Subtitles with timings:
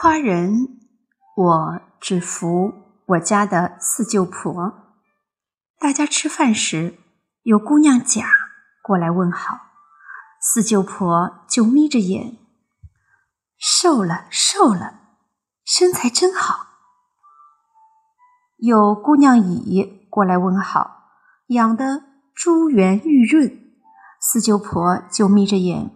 [0.00, 0.80] 夸人，
[1.36, 4.96] 我只服我家的四舅婆。
[5.78, 6.98] 大家吃饭时，
[7.42, 8.26] 有姑娘甲
[8.82, 9.56] 过来问好，
[10.40, 12.36] 四舅婆就眯着眼，
[13.56, 15.00] 瘦了，瘦了，
[15.64, 16.66] 身材真好。
[18.56, 21.08] 有姑娘乙过来问好，
[21.46, 22.02] 养的
[22.34, 23.72] 珠圆玉润，
[24.20, 25.94] 四舅婆就眯着眼，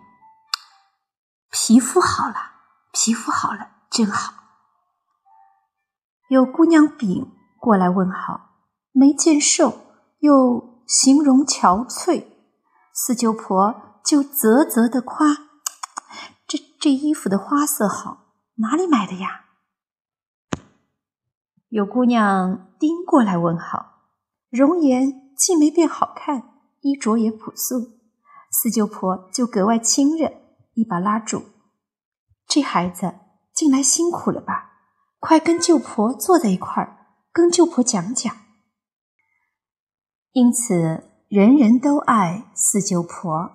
[1.51, 2.53] 皮肤好了，
[2.93, 4.35] 皮肤好了，真好。
[6.29, 8.51] 有姑娘丙过来问好，
[8.93, 9.81] 没见瘦，
[10.19, 12.27] 又形容憔悴，
[12.93, 15.29] 四舅婆就啧啧的夸
[16.47, 19.47] ：“这这衣服的花色好，哪里买的呀？”
[21.71, 24.05] 有姑娘丁过来问好，
[24.51, 27.99] 容颜既没变好看，衣着也朴素，
[28.51, 30.31] 四舅婆就格外亲热，
[30.75, 31.43] 一把拉住
[32.49, 33.15] ：“这孩子
[33.59, 34.71] 近来辛苦了吧？
[35.19, 38.33] 快跟舅婆坐在一块儿，跟舅婆讲讲。”
[40.31, 43.51] 因此，人人都爱四舅婆。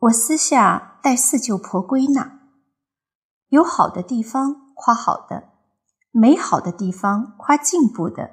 [0.00, 2.40] 我私下带四舅婆归纳：
[3.48, 5.44] 有好的地方夸好的。
[6.10, 8.32] 没好的地方夸进步的，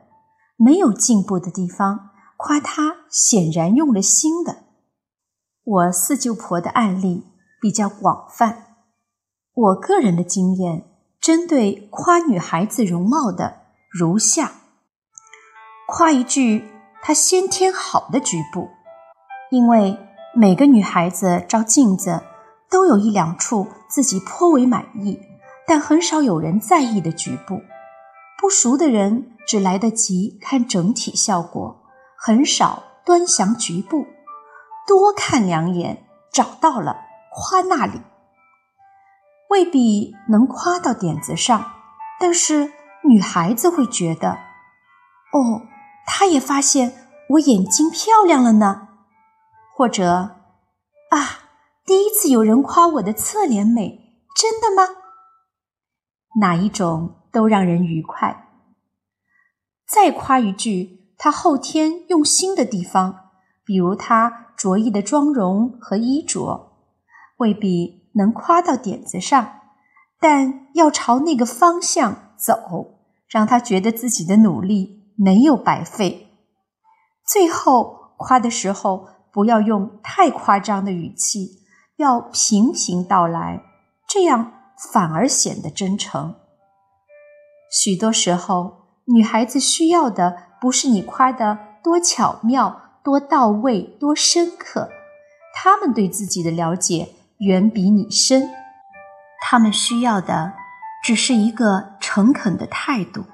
[0.58, 4.66] 没有进步的地方夸他显然用了心的。
[5.64, 7.24] 我四舅婆的案例
[7.62, 8.73] 比较广泛，
[9.56, 10.84] 我个人的经验
[11.22, 14.52] 针对夸女孩子容貌的如下：
[15.88, 16.66] 夸一句
[17.04, 18.70] 她先天好的局部，
[19.52, 19.96] 因为
[20.34, 22.24] 每个女孩子照镜子
[22.68, 25.20] 都有一两处自己颇为满意，
[25.68, 27.62] 但很少有人在意的局部。
[28.42, 31.84] 不熟的人只来得及看整体效果，
[32.18, 34.08] 很少端详局部。
[34.88, 36.98] 多看两眼，找到了
[37.32, 38.02] 夸那里，
[39.54, 41.74] 未必能夸到点子上。
[42.20, 42.72] 但是
[43.08, 44.32] 女孩子会觉得，
[45.32, 45.62] 哦，
[46.08, 46.94] 她也发现
[47.30, 48.88] 我眼睛漂亮了呢。
[49.76, 50.38] 或者，
[51.12, 51.20] 啊，
[51.86, 54.00] 第一次有人夸我的侧脸美，
[54.36, 54.90] 真的吗？
[56.42, 57.20] 哪一种？
[57.32, 58.48] 都让人愉快。
[59.88, 63.32] 再夸一句他后天用心的地方，
[63.66, 66.74] 比如他着意的妆容和衣着，
[67.38, 69.60] 未必能夸到点子上，
[70.20, 76.28] 但要朝那个方向走，让他觉得自己的努力没有白费。
[77.26, 81.64] 最后夸的时候，不要用太夸张的语气，
[81.98, 83.64] 要平平道来，
[84.08, 84.52] 这样
[84.92, 86.36] 反而显得真诚。
[87.72, 94.90] 许多时候，女孩子需要的不是你夸的多巧妙、多到位、多深刻，
[95.56, 97.10] 她们对自己的了解
[97.40, 98.50] 远比你深。
[99.42, 100.54] 他们需要的
[101.04, 103.26] 只是一个诚恳的态度，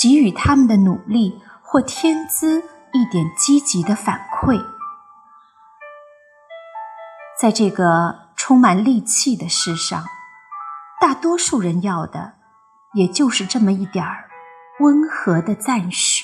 [0.00, 2.62] 给予他们的努力或天资
[2.92, 4.64] 一点积极的反馈。
[7.40, 10.04] 在这个充满戾气的世上，
[11.00, 12.34] 大多数人要的。
[12.94, 14.30] 也就是这么一点儿
[14.78, 16.23] 温和的赞许。